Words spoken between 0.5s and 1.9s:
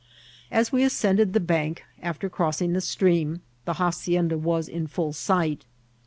we ascended the bank